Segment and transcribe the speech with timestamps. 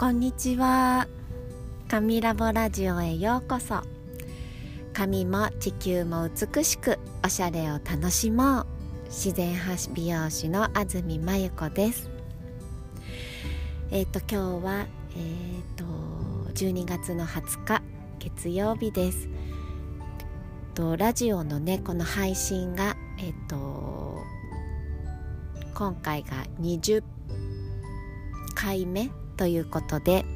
[0.00, 1.06] こんにちは。
[1.86, 3.82] 神ラボラジオへようこそ。
[4.94, 8.66] 髪も地球も美しくおしゃれを楽しもう。
[9.08, 12.08] 自然派美容師の安住真由子です。
[13.90, 15.84] えっ、ー、と今日はえっ、ー、と
[16.54, 17.82] 12月の20日
[18.20, 19.28] 月曜日です。
[20.72, 24.16] とラジオのねこの配信がえっ、ー、と
[25.74, 27.02] 今回が20
[28.54, 30.26] 回目ということで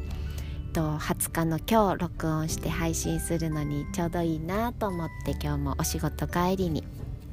[0.72, 6.82] と20日の今日録音して配信するのにちょうどいいなと思って今日もお仕事帰りに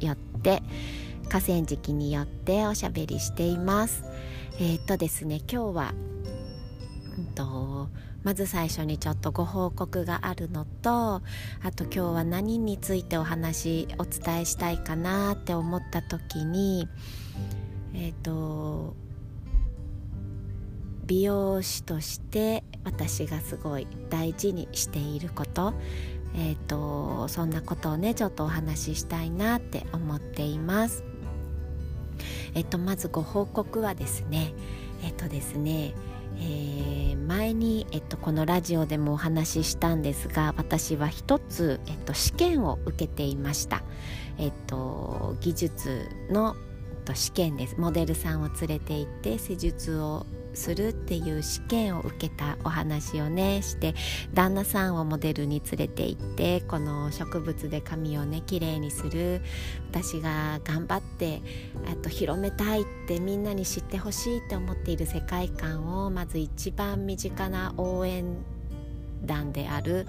[0.02, 0.62] 寄って
[1.30, 4.04] 河川敷に寄っておしゃべりしています。
[4.60, 5.94] えー、っとですね今日は、
[7.18, 7.88] うんと、
[8.24, 16.90] まず最初にちょっとご報告があるのとあと今日は何についてお話お伝えしたいかなって思った時に
[17.94, 18.94] えっ、と
[21.12, 25.74] 美容師として私がすごい大事にしていること。
[26.38, 31.04] えーと、そんなことをねちょっとお話ししたいなって思っています。
[32.54, 34.54] えっ、とまずご報告はですね
[35.04, 35.94] えっ、とですね
[36.38, 43.84] えー、前に、えっと、このラジオでもお話ししたんですが私は一つ、えっと、試験を受けていました、
[44.38, 46.56] えっと、技術の、
[47.00, 47.76] えっと、試験です。
[47.78, 53.96] モデルさんを連れて行って施術をするっていう試験を受けたお話をねして
[54.34, 59.42] 旦那さんをモデルに連れて行ってこの植物で髪をねきれいにする。
[59.92, 61.42] 私が頑張って
[61.92, 68.38] あと広めたいってみんなに知ってほしいって思っている世界観をまず一番身近な応援
[69.26, 70.08] 団である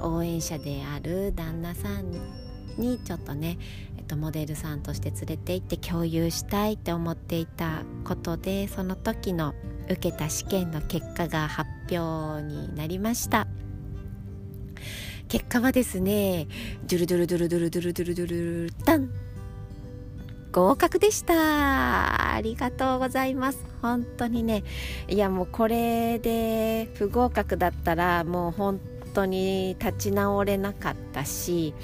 [0.00, 2.49] 応援者である旦那さん
[2.80, 3.58] にちょっとね、
[3.98, 13.46] えっと、モデルさんとして連れて行って共有したいって思っていたことでその時の受けた試験の結果が発表になりました。
[15.28, 16.48] 結果はですね
[16.88, 19.10] ドゥルドゥルドゥルドゥルドゥルドゥルドゥルタン
[20.50, 24.64] 合格でしたありがとうございます本当にね
[25.08, 28.80] いやもうこれで不合格だったらもう本
[29.14, 31.74] 当に立ち直れなかったし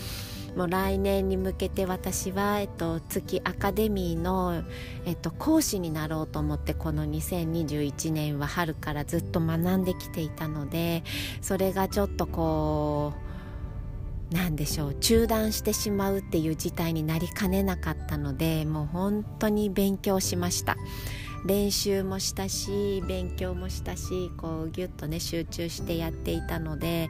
[0.56, 4.64] もう来年に向けて私は、えっと、月アカデミーの、
[5.04, 11.04] えっと、講師になろうと思ってこの2021年は春からずっと学んできていたので
[11.42, 13.12] それがちょっとこ
[14.32, 20.76] うなんでしょう中断してしまうっていう事態になりかねなかったのでもう本当に勉強しました。
[21.44, 27.08] 練習もしたし勉強もしたしこうギュッとね集中してやっていたので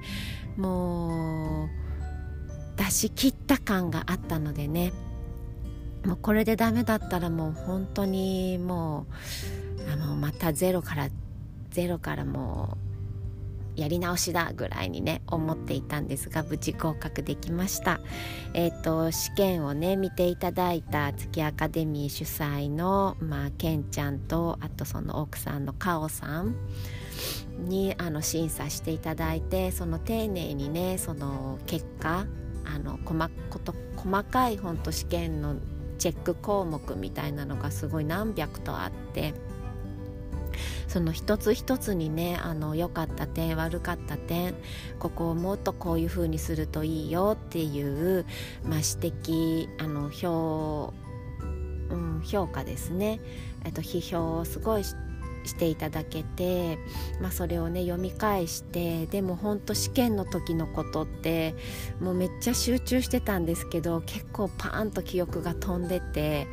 [0.58, 1.85] もう
[2.76, 4.92] 出し切った感があったのでね。
[6.04, 9.06] もうこれでダメだったらもう本当にも
[9.88, 11.08] うあのまたゼロから
[11.70, 12.78] ゼロからも
[13.76, 18.00] うやり直しだぐらいにね思っていたんですが無事合格できました。
[18.54, 26.54] えっ、ー、と試験をね見ていただいた月アカデミー主催のまあケンちゃんとあとその奥さんのカオさん
[27.58, 32.26] にあの審査していただいてその丁寧にねその結果
[32.66, 35.56] あの細こと細かい本当試験の
[35.98, 39.34] チェック項目みたいなのがすごい何百とあって
[40.88, 44.54] その一つ一つにねあの良かった点悪かった点
[44.98, 48.24] ここをもっとこういう風にするといいよっていう、
[48.64, 50.94] まあ、指摘あの評,、
[51.90, 53.20] うん、評価ですね、
[53.64, 55.05] えっと、批評をすごいして
[55.46, 56.78] していただけて、
[57.20, 61.54] まあ、それをね読み返してでも本当試験の時のことって
[62.00, 66.46] もうめっちゃ集中してたんですけど結構パーンと記憶が飛んでて。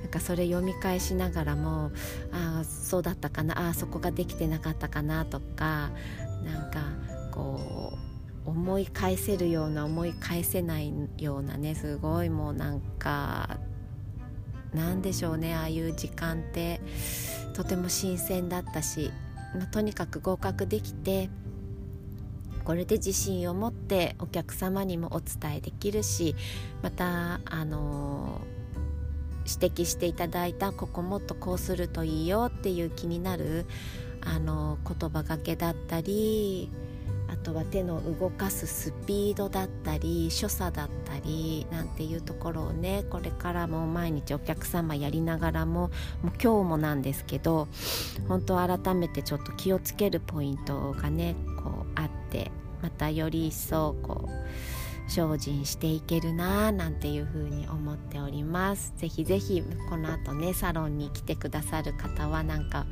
[0.00, 1.90] なんかそれ読み返しながらも
[2.32, 5.90] ああそうだったかなああそこができてなかったかなとか
[6.42, 6.80] なんか
[7.30, 7.92] こ
[8.46, 13.58] う思い返せるような思い返せないようなねすごいもうなんか
[14.74, 16.80] なんでしょうねああいう時間って
[17.60, 19.10] とても新鮮だったし、
[19.54, 21.28] まあ、とにかく合格できて
[22.64, 26.34] これで自信を持ってお客様にもお伝えできるし
[26.80, 28.40] またあの
[29.46, 33.66] 指摘していただいたここもっとこうするといいよっていう気になる
[34.22, 36.70] あの言葉がけだったり
[37.30, 45.90] あとは手の動かすスピードだったり所作だったりなんていうところをねこれからも毎日お客様やりながらも
[46.22, 47.68] もう今日もなんですけど
[48.28, 52.50] 本当改めてちょっと気をつけるポイントがねこうあって
[52.82, 58.92] またより一層こう精進していけるなぁなんていう風に思っております。
[58.96, 62.86] ぜひぜひこの後ねサロンに来てくださる方はなんか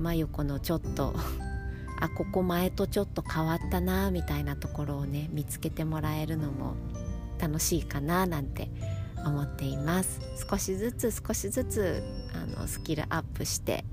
[0.00, 1.14] 真由子のちょっと
[2.00, 6.74] あここ前とちょっと変わったなみたいなところをね見つけてもらえるのも
[7.38, 8.68] 楽しいかななんて
[9.24, 10.20] 思っています。
[10.50, 12.02] 少しずつ少しずつ
[12.34, 13.84] あのスキルアップして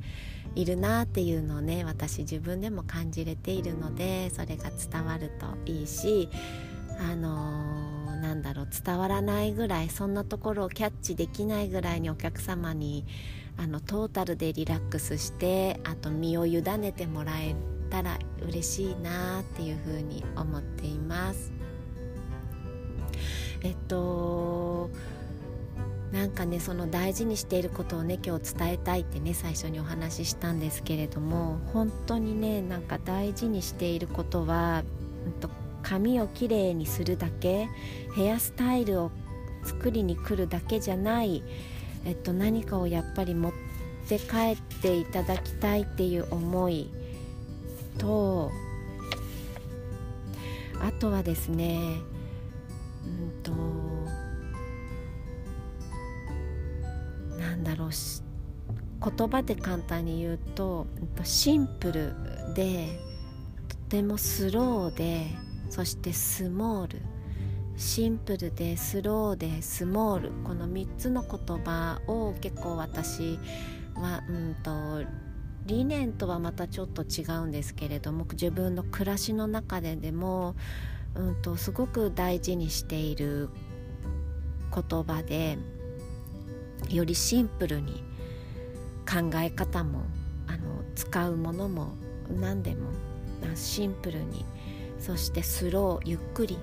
[0.55, 6.29] いるなっていうのをね私自分でも感じれているのでそれが伝わるといいし
[6.99, 13.05] あのー、なんだろう伝わらないぐらいそんなところをキャッチできないぐらいにお客様に
[13.57, 17.55] あのトータルでリラックスしてあと身を委ねてもらえ
[17.91, 21.51] たら嬉しいなっていうふうに思っています。
[23.63, 24.89] えっと
[26.11, 34.83] なんかねその大事にしていることをね今日伝えたいってね最初にお話ししたんですけれども本当にねなんか大事にしていることは、
[35.25, 35.49] うんと、
[35.83, 37.69] 髪をきれいにするだけ
[38.15, 39.11] ヘアスタイルを
[39.63, 41.43] 作りに来るだけじゃない、
[42.03, 43.51] えっと、何かをやっぱり持っ
[44.09, 46.89] て帰っていただきたいっていう思い
[47.97, 48.51] と
[50.81, 51.79] あとはですね
[53.05, 53.51] うんと
[57.37, 57.89] なんだろう
[59.03, 60.85] 言葉で簡単に言うと
[61.23, 62.13] シンプル
[62.55, 62.99] で
[63.67, 65.27] とてもスローで
[65.71, 67.01] そしてスモール。
[67.77, 70.31] シンプルでスローでスモール。
[70.43, 73.39] この3つの言葉を結構私
[73.95, 74.71] はうんと
[75.71, 80.53] 理念とはまたちょっと違うんですけれども自分の暮らしの中ででも、
[81.15, 83.47] うんと、すごく大事にしている
[84.75, 85.57] 言葉で
[86.89, 88.03] よりシンプルに
[89.09, 90.01] 考え方も
[90.47, 91.93] あの使うものも
[92.29, 92.89] 何でも
[93.55, 94.45] シンプルに
[94.99, 96.57] そしてスローゆっくり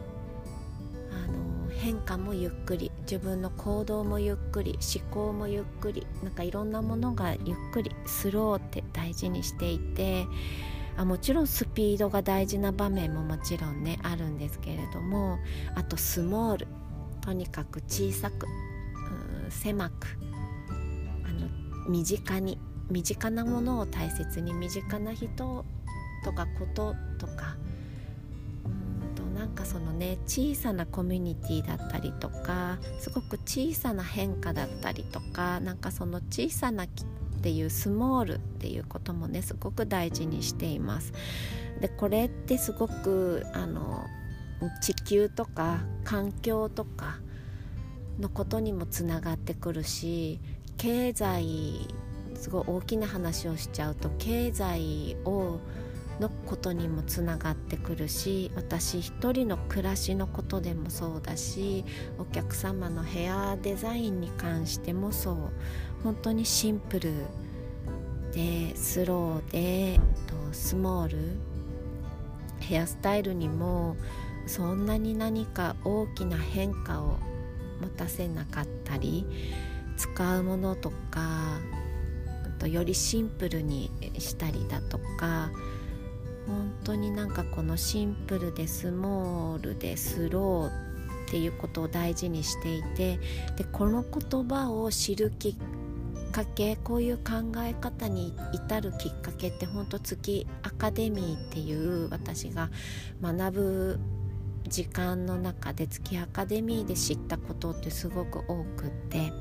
[1.79, 10.27] 変化もゆっくり自分の行動もゆっくり思考もゆっくりなんかいろんなものがゆっくりスローって大事にしていて
[10.97, 15.39] あもちろんスピードが大事な場面ももちろんねあるんですけれども
[15.77, 16.67] あとスモール
[17.21, 18.49] とにかく小さく
[19.49, 20.19] 狭く
[21.25, 21.49] あの
[21.89, 22.59] 身近に
[22.91, 25.65] 身近なものを大切に身近な人
[26.25, 27.57] とかこととか
[29.49, 36.89] なんかそのね小さなコミュニティだったりとかすごく小さな変化だったりとかなんかその小さなっ
[37.41, 41.15] ていうスモールっていうこともねすごく大事にしています。
[41.81, 44.05] でこれってすごくあの
[44.83, 47.19] 地球とか環境とか
[48.21, 50.41] のことにもつながってくるし
[50.77, 51.89] 経済
[52.35, 55.59] すごい大きな話をしちゃうと経済を
[56.21, 61.85] のことにもつながってくるし私一人の暮らしのことでもそうだし
[62.19, 65.37] お客様のヘアデザインに関してもそう。
[66.03, 67.13] 本当にシンプル
[68.33, 71.19] でスローでとスモール。
[72.61, 73.97] ヘアスタイルにも
[74.47, 77.19] そんなに何か大きな変化を
[77.81, 79.25] 持たせなかったり
[79.97, 81.61] 使うものとか
[82.59, 85.51] とよりシンプルにしたりだとか
[86.49, 93.21] 本当になんかこのシンプルでスモールでスローっていうことを大事にしていて
[93.57, 95.55] でこの言葉を知るきっ
[96.33, 102.71] かけこういう考え方に至るきっかけって本当月アカデミーっていう私が
[103.21, 104.01] 学ぶ
[104.69, 109.33] 時間の中で月アカデミーで知ったことってすごく多くって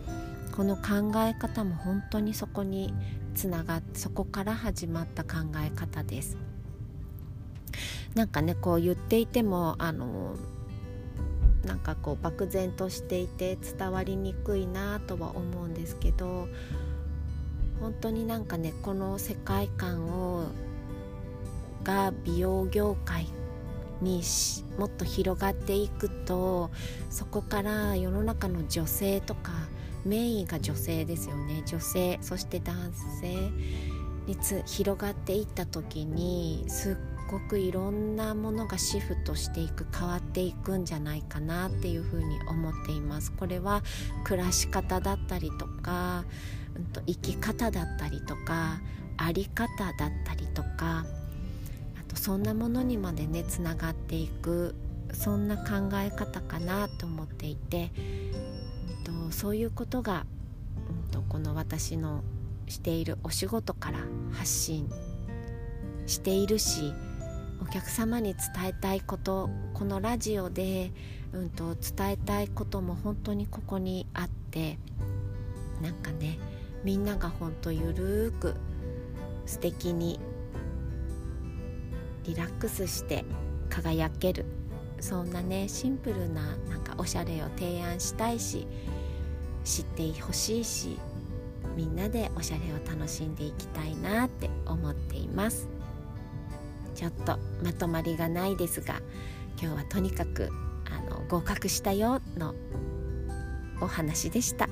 [0.52, 2.94] この考え方も本当にそこに
[3.36, 6.47] つながってそこから始まった考え方です。
[8.16, 10.36] なんかねこう言っていてもあの
[11.66, 16.48] なんかこう漠然としていて伝わりにくいなとは思うんですけど
[17.80, 20.48] 本当になんかねこの世界観を
[21.84, 23.28] が美容業界
[24.02, 24.22] に
[24.78, 26.70] もっと広がっていくと
[27.10, 29.52] そこから世の中の女性とか
[30.06, 31.64] メインが女性ですよね。
[31.66, 33.34] 女性そして男性
[34.26, 36.96] に広がっていった時にすっ
[37.28, 43.32] ごくいろんなものがシフトしていく変わっていくんじゃないかなっていうふうに思っています。
[43.32, 43.84] これは
[44.24, 46.26] 暮らし方だったりとか、
[46.76, 48.82] うん、と生き方だったりとか
[49.18, 51.06] あり方だったりとか
[52.00, 54.76] あとそんなものにまでねつながっていく
[55.14, 57.92] そんな考え方かなと思っていて、
[58.98, 60.26] うん、とそういうことが、
[61.06, 62.24] うん、とこの私の
[62.68, 64.00] しているお仕事から
[64.34, 64.90] 発信
[66.06, 66.94] しているし
[67.62, 70.92] お客様に伝えたいことこのラジオで、
[71.34, 74.78] うんと、伝えたいことも本当にここにあって
[75.82, 76.40] なんかね
[76.84, 78.56] みんなが本当ゆるーく
[79.46, 80.20] 素敵に
[82.24, 83.26] リラックスして
[83.70, 84.46] 輝ける。
[85.00, 88.66] そんなねシンプルななんかおしゃれを提案したいし
[89.64, 90.98] 知ってほしいし
[91.76, 95.77] みんなでおしゃれを楽しんでいきたいなって思っています。
[96.98, 98.96] ちょっとまとまりがないですが
[99.62, 100.50] 今日はとにかく
[100.92, 102.56] あの合格したよの
[103.80, 104.68] お話でした。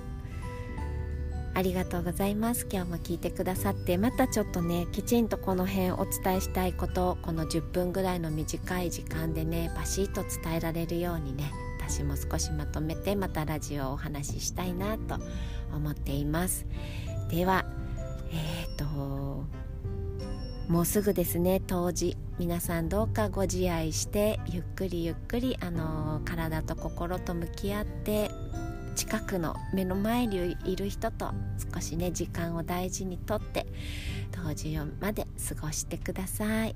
[1.54, 2.68] ありがとうございます。
[2.70, 15.18] 今日も聞いてくださってまたちょっとねきちんとこの辺お伝えしたいことこの10分ぐらいの短い時間でねバシッと伝えられるようにね私も少しまとめてまたラジオをお話ししたいなと
[15.74, 16.66] 思っています。
[17.30, 17.66] では
[18.32, 19.46] えっ、と
[20.68, 22.18] もうすぐですね当時。
[22.38, 28.30] 皆さんどうかご自愛してゆっくりゆっくりあの体と心と向き合って
[28.96, 31.32] 近くの目の前にいる人と
[31.74, 33.66] 少しね時間を大事にとって
[34.32, 36.76] 当時まで過ごしてください。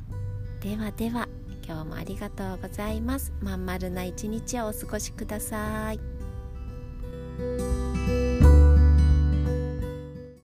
[0.62, 1.28] ではでは
[1.66, 3.34] 今日もありがとうございます。
[3.42, 6.00] まん丸な一日をお過ごしください。